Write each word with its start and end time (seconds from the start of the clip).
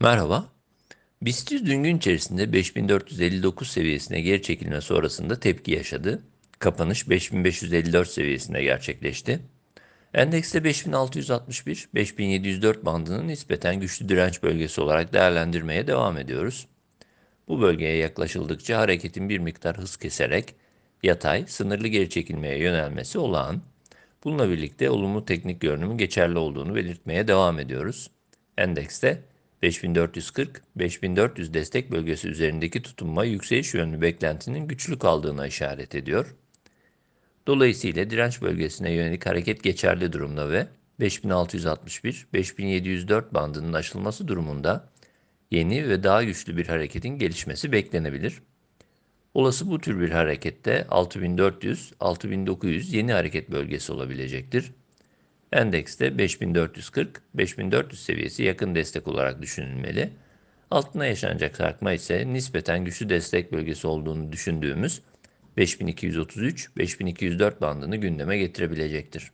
Merhaba. 0.00 0.48
BIST 1.22 1.52
100 1.52 1.66
dün 1.66 1.82
gün 1.82 1.96
içerisinde 1.96 2.52
5459 2.52 3.70
seviyesine 3.70 4.20
geri 4.20 4.42
çekilme 4.42 4.80
sonrasında 4.80 5.40
tepki 5.40 5.72
yaşadı. 5.72 6.22
Kapanış 6.58 7.08
5554 7.08 8.08
seviyesinde 8.08 8.62
gerçekleşti. 8.62 9.40
Endekste 10.14 10.58
5661-5704 10.58 12.84
bandının 12.84 13.28
nispeten 13.28 13.80
güçlü 13.80 14.08
direnç 14.08 14.42
bölgesi 14.42 14.80
olarak 14.80 15.12
değerlendirmeye 15.12 15.86
devam 15.86 16.18
ediyoruz. 16.18 16.66
Bu 17.48 17.60
bölgeye 17.60 17.96
yaklaşıldıkça 17.96 18.78
hareketin 18.78 19.28
bir 19.28 19.38
miktar 19.38 19.78
hız 19.78 19.96
keserek 19.96 20.54
yatay, 21.02 21.46
sınırlı 21.46 21.88
geri 21.88 22.10
çekilmeye 22.10 22.58
yönelmesi 22.58 23.18
olağan. 23.18 23.62
Bununla 24.24 24.50
birlikte 24.50 24.90
olumlu 24.90 25.24
teknik 25.24 25.60
görünümün 25.60 25.98
geçerli 25.98 26.38
olduğunu 26.38 26.74
belirtmeye 26.74 27.28
devam 27.28 27.58
ediyoruz. 27.58 28.10
Endekste 28.58 29.22
5440-5400 29.64 31.54
destek 31.54 31.90
bölgesi 31.90 32.28
üzerindeki 32.28 32.82
tutunma 32.82 33.24
yükseliş 33.24 33.74
yönlü 33.74 34.00
beklentinin 34.00 34.68
güçlü 34.68 34.98
kaldığına 34.98 35.46
işaret 35.46 35.94
ediyor. 35.94 36.34
Dolayısıyla 37.46 38.10
direnç 38.10 38.42
bölgesine 38.42 38.92
yönelik 38.92 39.26
hareket 39.26 39.62
geçerli 39.62 40.12
durumda 40.12 40.50
ve 40.50 40.66
5661-5704 41.00 43.34
bandının 43.34 43.72
aşılması 43.72 44.28
durumunda 44.28 44.88
yeni 45.50 45.88
ve 45.88 46.02
daha 46.02 46.24
güçlü 46.24 46.56
bir 46.56 46.66
hareketin 46.66 47.18
gelişmesi 47.18 47.72
beklenebilir. 47.72 48.42
Olası 49.34 49.70
bu 49.70 49.80
tür 49.80 50.00
bir 50.00 50.10
harekette 50.10 50.86
6400-6900 50.90 52.96
yeni 52.96 53.12
hareket 53.12 53.50
bölgesi 53.50 53.92
olabilecektir. 53.92 54.72
Endekste 55.54 56.06
5440-5400 56.06 57.96
seviyesi 57.96 58.42
yakın 58.42 58.74
destek 58.74 59.08
olarak 59.08 59.42
düşünülmeli. 59.42 60.10
Altına 60.70 61.06
yaşanacak 61.06 61.56
sarkma 61.56 61.92
ise 61.92 62.32
nispeten 62.32 62.84
güçlü 62.84 63.08
destek 63.08 63.52
bölgesi 63.52 63.86
olduğunu 63.86 64.32
düşündüğümüz 64.32 65.02
5233-5204 65.58 67.60
bandını 67.60 67.96
gündeme 67.96 68.38
getirebilecektir. 68.38 69.30